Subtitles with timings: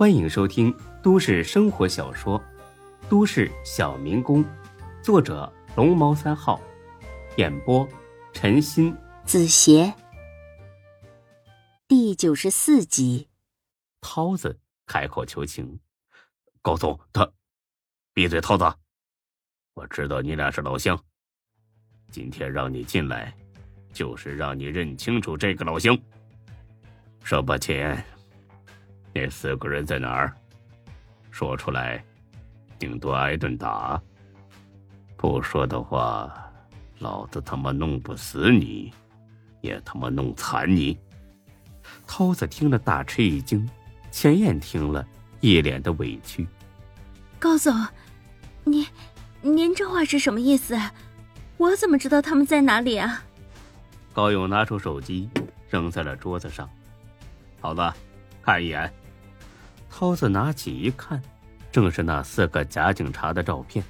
[0.00, 2.40] 欢迎收听都市生活小说
[3.10, 4.42] 《都市小民工》，
[5.02, 6.58] 作者龙猫三号，
[7.36, 7.86] 演播
[8.32, 9.92] 陈鑫、子邪，
[11.86, 13.28] 第九十四集。
[14.00, 15.78] 涛子开口求情
[16.62, 17.30] ：“高总，他
[18.14, 18.64] 闭嘴，涛子！
[19.74, 20.98] 我知道你俩是老乡，
[22.10, 23.36] 今天让你进来，
[23.92, 25.94] 就是让你认清楚这个老乡。
[27.22, 28.02] 说吧，钱。”
[29.12, 30.32] 那四个人在哪儿？
[31.30, 32.04] 说出来，
[32.78, 34.00] 顶多挨顿打；
[35.16, 36.32] 不说的话，
[36.98, 38.92] 老子他妈弄不死你，
[39.60, 40.98] 也他妈弄残你。
[42.06, 43.68] 涛子听了大吃一惊，
[44.10, 45.06] 钱燕听了
[45.40, 46.46] 一脸的委屈。
[47.38, 47.74] 高总，
[48.64, 48.86] 您
[49.40, 50.78] 您这话是什么意思？
[51.56, 53.22] 我怎么知道他们在哪里啊？
[54.12, 55.30] 高勇拿出手机
[55.68, 56.68] 扔在了桌子上，
[57.60, 57.92] 好子，
[58.42, 58.92] 看一眼。
[59.90, 61.20] 涛子拿起一看，
[61.70, 63.84] 正是那四个假警察的照片。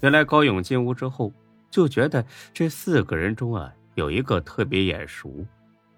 [0.00, 1.32] 原来高勇进屋之后
[1.70, 5.44] 就觉得这四个人中啊有一个特别眼熟，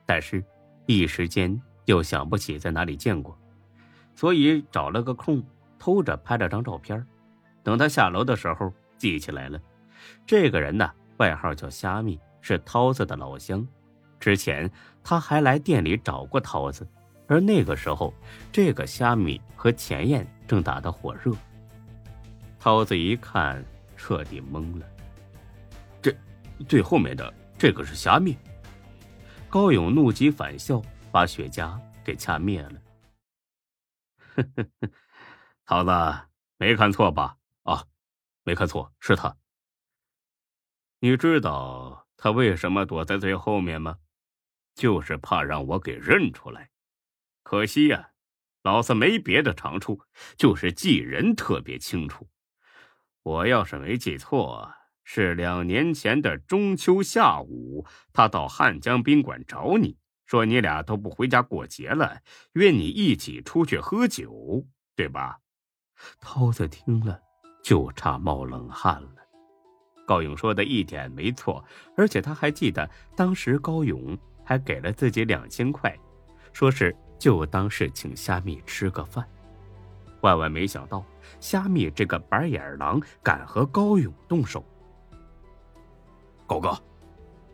[0.04, 0.42] 但是，
[0.86, 3.38] 一时间又想不起在哪里见过，
[4.14, 5.44] 所以找了个空
[5.78, 7.06] 偷着拍了张照片。
[7.62, 9.60] 等他下楼的时候记起来了，
[10.26, 13.66] 这个人呢外号叫虾米，是涛子的老乡，
[14.18, 14.70] 之前
[15.04, 16.86] 他还来店里找过涛子。
[17.28, 18.14] 而那个时候，
[18.52, 21.32] 这个虾米和钱燕正打得火热。
[22.58, 23.64] 涛子一看，
[23.96, 24.86] 彻底懵了。
[26.00, 26.14] 这
[26.68, 28.36] 最后面的这个是虾米？
[29.48, 32.82] 高勇怒极反笑，把雪茄给掐灭了。
[34.34, 34.88] 呵呵呵，
[35.64, 36.26] 涛子
[36.58, 37.36] 没看错吧？
[37.62, 37.84] 啊，
[38.42, 39.36] 没看错，是他。
[41.00, 43.98] 你知道他为什么躲在最后面吗？
[44.74, 46.70] 就是怕让我给认出来。
[47.46, 48.08] 可惜呀，
[48.64, 50.00] 老子没别的长处，
[50.36, 52.28] 就是记人特别清楚。
[53.22, 54.68] 我要是没记错，
[55.04, 62.20] 是两年前的中秋下午，他到汉江宾馆找你，说你俩都不回家过节了，
[62.54, 64.66] 约你一起出去喝酒，
[64.96, 65.38] 对吧？
[66.18, 67.20] 涛子听了
[67.62, 69.14] 就差冒冷汗了。
[70.04, 71.64] 高勇说的一点没错，
[71.96, 75.96] 而且他还记得当时高勇还给了自己两千块，
[76.52, 76.92] 说是。
[77.18, 79.26] 就当是请虾米吃个饭，
[80.20, 81.04] 万万没想到，
[81.40, 84.64] 虾米这个白眼狼敢和高勇动手。
[86.46, 86.78] 高哥，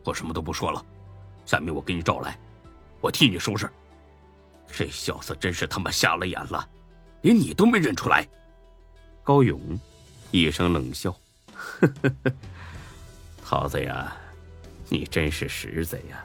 [0.03, 0.85] 我什么都不说了，
[1.45, 2.37] 虾米我给你找来，
[2.99, 3.69] 我替你收拾。
[4.67, 6.67] 这小子真是他妈瞎了眼了，
[7.21, 8.27] 连你都没认出来。
[9.23, 9.79] 高勇
[10.31, 11.11] 一声冷笑
[11.55, 12.31] ：“呵呵呵，
[13.43, 14.15] 桃子呀，
[14.89, 16.23] 你真是实在呀，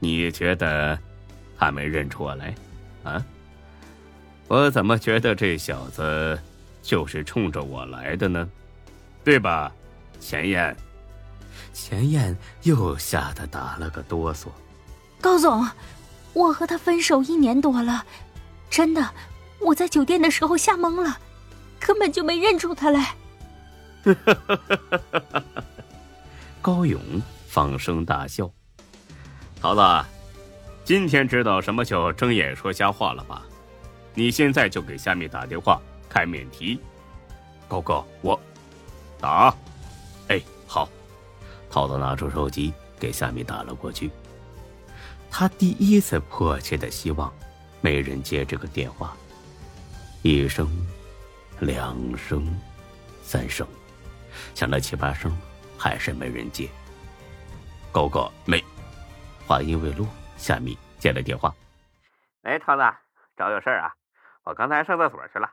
[0.00, 0.98] 你觉得？”
[1.60, 2.54] 还没认出我来，
[3.04, 3.22] 啊！
[4.48, 6.40] 我怎么觉得这小子
[6.80, 8.48] 就是冲着我来的呢？
[9.22, 9.70] 对吧，
[10.18, 10.74] 钱燕？
[11.74, 14.46] 钱燕又吓得打了个哆嗦。
[15.20, 15.68] 高总，
[16.32, 18.06] 我和他分手一年多了，
[18.70, 19.10] 真的，
[19.60, 21.18] 我在酒店的时候吓懵了，
[21.78, 23.14] 根本就没认出他来。
[26.62, 26.98] 高勇
[27.46, 28.50] 放声大笑，
[29.60, 29.80] 桃子。
[30.84, 33.42] 今天知道什么叫睁眼说瞎话了吧？
[34.14, 36.80] 你现在就给虾米打电话开免提。
[37.68, 38.38] 高哥，我
[39.20, 39.54] 打。
[40.28, 40.88] 哎，好。
[41.70, 44.10] 涛子拿出手机给虾米打了过去。
[45.30, 47.32] 他第一次迫切的希望
[47.80, 49.16] 没人接这个电话。
[50.22, 50.68] 一声，
[51.60, 52.44] 两声，
[53.22, 53.64] 三声，
[54.56, 55.32] 响了七八声，
[55.78, 56.68] 还是没人接。
[57.92, 58.62] 高哥没，
[59.46, 60.04] 话音未落。
[60.40, 61.54] 夏米接了电话，
[62.42, 62.82] 哎，涛子，
[63.36, 63.92] 找有事啊？
[64.42, 65.52] 我刚才上厕所去了。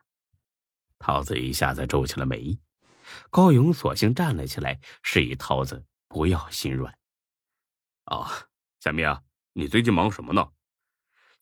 [0.98, 2.58] 涛子一下子皱起了眉，
[3.30, 6.98] 高勇索性站了起来，示意涛子不要心软。
[8.06, 8.26] 哦，
[8.80, 9.22] 夏米啊，
[9.52, 10.54] 你最近忙什么呢？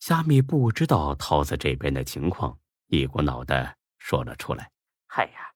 [0.00, 4.72] 夏米不知道涛子这边的情况，一股脑的说了出来。
[5.06, 5.52] 嗨呀，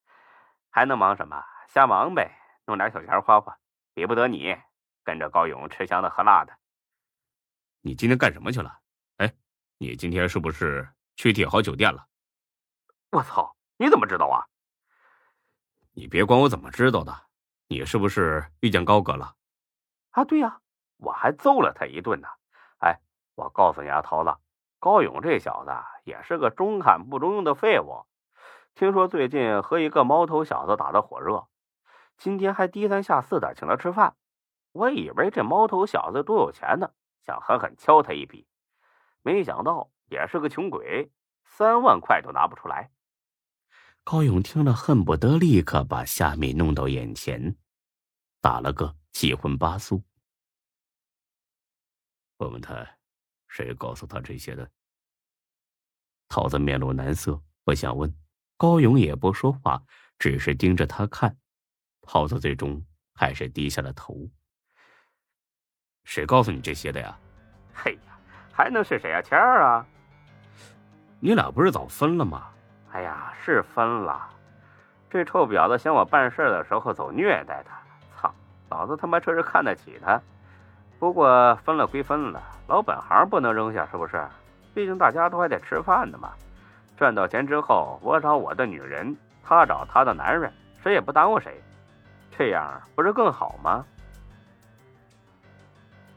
[0.69, 1.43] 还能忙什么？
[1.67, 2.31] 瞎忙呗，
[2.65, 3.57] 弄点小钱花花，
[3.93, 4.55] 比不得你
[5.03, 6.57] 跟着高勇吃香的喝辣的。
[7.83, 8.79] 你今天干什么去了？
[9.17, 9.33] 哎，
[9.79, 12.05] 你今天是不是去帝豪酒店了？
[13.11, 13.55] 我操！
[13.77, 14.45] 你怎么知道啊？
[15.93, 17.25] 你别管我怎么知道的，
[17.67, 19.35] 你是不是遇见高哥了？
[20.11, 20.61] 啊，对呀，
[20.97, 22.27] 我还揍了他一顿呢。
[22.77, 22.99] 哎，
[23.33, 24.37] 我告诉你啊，桃子，
[24.77, 25.71] 高勇这小子
[26.03, 28.05] 也是个中看不中用的废物。
[28.75, 31.47] 听说最近和一个毛头小子打得火热，
[32.15, 34.15] 今天还低三下四的请他吃饭。
[34.71, 36.91] 我以为这毛头小子多有钱呢。
[37.25, 38.47] 想狠狠敲他一笔，
[39.21, 41.11] 没想到也是个穷鬼，
[41.45, 42.91] 三万块都拿不出来。
[44.03, 47.55] 高勇听了，恨不得立刻把夏米弄到眼前，
[48.41, 50.03] 打了个七荤八素。
[52.37, 52.97] 问问他，
[53.47, 54.71] 谁告诉他这些的？
[56.27, 58.11] 桃子面露难色，不想问。
[58.57, 59.83] 高勇也不说话，
[60.17, 61.37] 只是盯着他看。
[62.01, 62.83] 桃子最终
[63.13, 64.27] 还是低下了头。
[66.03, 67.15] 谁告诉你这些的呀？
[67.73, 68.13] 嘿呀，
[68.51, 69.21] 还能是谁啊？
[69.21, 69.85] 谦儿啊！
[71.19, 72.43] 你俩不是早分了吗？
[72.91, 74.27] 哎呀，是分了。
[75.09, 77.75] 这臭婊子嫌我办事的时候总虐待他，
[78.21, 78.33] 操！
[78.69, 80.19] 老子他妈这是看得起他。
[80.99, 84.25] 不过分了归分了，老本行不能扔下，是不是？
[84.73, 86.31] 毕竟大家都还得吃饭的嘛。
[86.97, 90.51] 赚到钱之后，我找我的女人，她找她的男人，
[90.83, 91.61] 谁也不耽误谁，
[92.37, 93.85] 这样不是更好吗？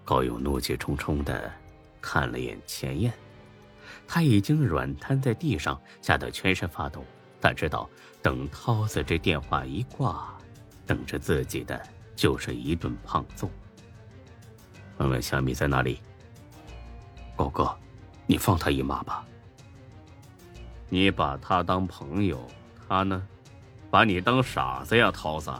[0.04, 1.50] 高勇怒气冲冲的
[2.00, 3.12] 看了眼钱燕，
[4.06, 7.02] 他已经软瘫在地上，吓得全身发抖。
[7.40, 7.88] 他知道，
[8.22, 10.34] 等涛子这电话一挂，
[10.86, 11.82] 等着自己的
[12.14, 13.50] 就是一顿胖揍。
[14.98, 16.00] 问问小米在哪里？
[17.36, 17.74] 高哥，
[18.26, 19.26] 你放他一马吧。
[20.88, 22.46] 你把他当朋友，
[22.86, 23.26] 他呢，
[23.90, 25.52] 把你当傻子呀，涛子，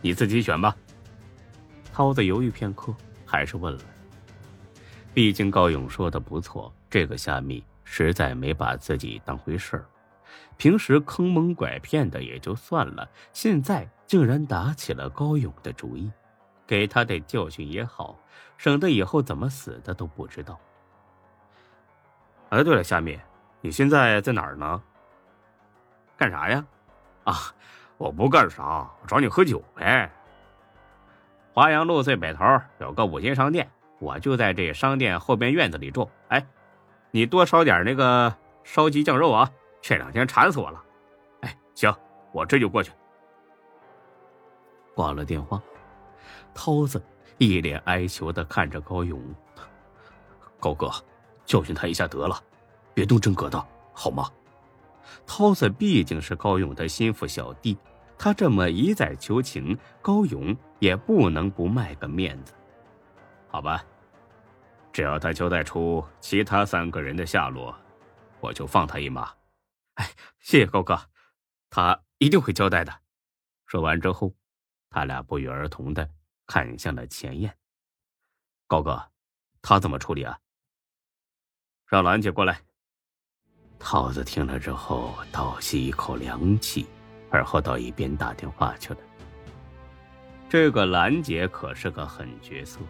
[0.00, 0.74] 你自己选吧。
[1.92, 2.94] 涛子犹豫片刻，
[3.30, 3.80] 还是问了。
[5.14, 9.84] 毕竟高勇说的不错，这个夏米实在没把自己当回事儿，
[10.56, 16.10] 平时坑蒙拐骗的也就算了，现在竟然打起了高勇的主意，
[16.66, 18.18] 给他点教训也好，
[18.58, 20.58] 省得以后怎么死的都不知道。
[22.48, 23.16] 哎，对了，夏米。
[23.60, 24.82] 你现在在哪儿呢？
[26.16, 26.64] 干啥呀？
[27.24, 27.34] 啊，
[27.96, 30.10] 我不干啥，我找你喝酒呗。
[31.52, 32.44] 华阳路最北头
[32.78, 33.68] 有个五金商店，
[33.98, 36.08] 我就在这商店后边院子里住。
[36.28, 36.46] 哎，
[37.10, 38.32] 你多烧点那个
[38.62, 39.50] 烧鸡酱肉啊，
[39.82, 40.82] 这两天馋死我了。
[41.40, 41.92] 哎，行，
[42.32, 42.92] 我这就过去。
[44.94, 45.60] 挂了电话，
[46.54, 47.02] 涛子
[47.38, 49.20] 一脸哀求的看着高勇
[50.60, 50.90] ：“高哥，
[51.44, 52.40] 教训他一下得了。”
[52.94, 54.28] 别动真格的，好吗？
[55.26, 57.76] 涛子毕竟是高勇的心腹小弟，
[58.22, 62.52] 他这么一再求情，高勇也不能不卖个面子，
[63.48, 63.82] 好吧？
[64.92, 67.74] 只要他交代出其他三个人的下落，
[68.38, 69.32] 我就放他一马。
[69.94, 70.06] 哎，
[70.38, 71.00] 谢谢高哥，
[71.70, 72.92] 他一定会交代的。
[73.64, 74.34] 说完之后，
[74.90, 76.06] 他俩不约而同的
[76.46, 77.56] 看向了钱燕。
[78.66, 79.02] 高哥，
[79.62, 80.38] 他怎么处理啊？
[81.86, 82.60] 让兰姐过来。
[83.78, 86.86] 桃子听了之后，倒吸一口凉气，
[87.30, 88.98] 而后到一边打电话去了。
[90.48, 92.80] 这个兰姐可是个狠角色，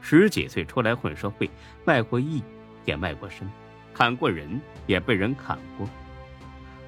[0.00, 1.48] 十几岁出来混社会，
[1.84, 2.42] 卖过艺，
[2.84, 3.48] 也卖过身，
[3.94, 5.88] 砍过人，也被人砍过。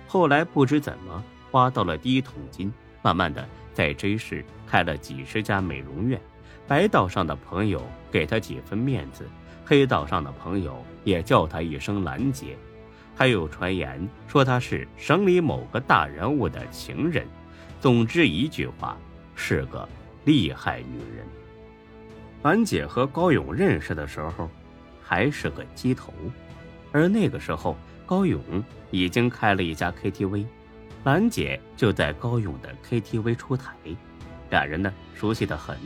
[0.08, 2.72] 后来不知怎么花到了第一桶金，
[3.02, 6.20] 慢慢的在 J 市开了几十家美容院。
[6.66, 9.28] 白道上的朋友给他几分面子，
[9.64, 12.56] 黑道上的朋友也叫他一声兰姐。
[13.14, 17.26] 还有传言说她是省里某个大人物的情人，
[17.80, 18.96] 总之一句话，
[19.34, 19.88] 是个
[20.24, 21.26] 厉害女人。
[22.42, 24.48] 兰姐和高勇认识的时候，
[25.02, 26.12] 还是个鸡头，
[26.92, 27.76] 而那个时候
[28.06, 28.40] 高勇
[28.90, 30.46] 已经开了一家 KTV，
[31.04, 33.74] 兰姐就在高勇的 KTV 出台，
[34.48, 35.76] 俩人呢熟悉的很，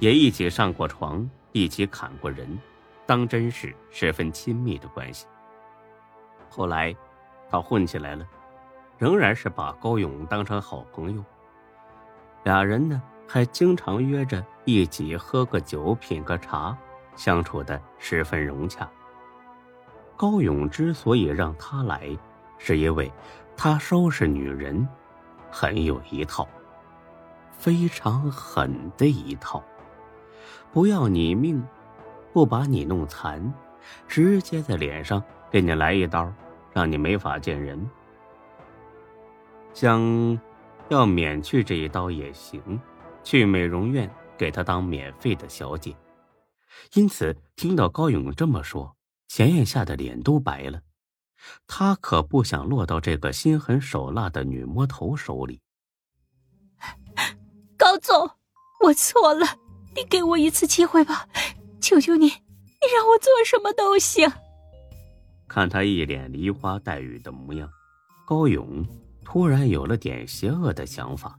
[0.00, 2.58] 也一起上过床，一起砍过人，
[3.04, 5.26] 当真是十分亲密的关系。
[6.48, 6.94] 后来，
[7.50, 8.26] 他混起来了，
[8.98, 11.22] 仍然是把高勇当成好朋友。
[12.44, 16.76] 俩人呢，还经常约着一起喝个酒、品个茶，
[17.14, 18.88] 相处的十分融洽。
[20.16, 22.16] 高勇之所以让他来，
[22.56, 23.12] 是因为
[23.56, 24.88] 他收拾女人
[25.50, 26.48] 很有一套，
[27.50, 29.62] 非常狠的一套，
[30.72, 31.62] 不要你命，
[32.32, 33.52] 不把你弄残，
[34.06, 35.22] 直接在脸上
[35.56, 36.30] 给你来一刀。
[36.74, 37.88] 让你没法见人，
[39.72, 40.38] 想
[40.90, 42.78] 要免去这一刀也行，
[43.24, 45.96] 去美容院给他当免费的小姐。
[46.92, 48.94] 因此，听到高勇这么说，
[49.28, 50.82] 钱燕吓得脸都白了。
[51.66, 55.62] 他可不想落到这个心狠手辣的女魔头手里。
[57.78, 58.30] 高总，
[58.84, 59.46] 我错了，
[59.94, 61.26] 你给我一次机会吧，
[61.80, 64.30] 求求你，你让我做什么都行。
[65.48, 67.70] 看他一脸梨花带雨的模样，
[68.26, 68.84] 高勇
[69.24, 71.38] 突然有了点邪恶的想法。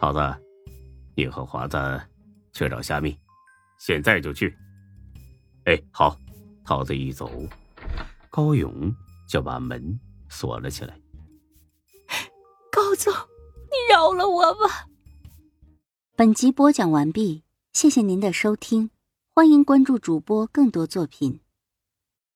[0.00, 0.18] 桃子，
[1.14, 2.00] 你和华子
[2.52, 3.16] 去找虾米，
[3.78, 4.56] 现在就去。
[5.64, 6.16] 哎，好。
[6.66, 7.30] 桃子一走，
[8.30, 8.90] 高勇
[9.28, 10.00] 就把门
[10.30, 10.98] 锁了起来。
[12.72, 14.88] 高总，你饶了我吧。
[16.16, 18.88] 本集播讲完毕，谢谢您的收听，
[19.34, 21.43] 欢迎关注主播更多作品。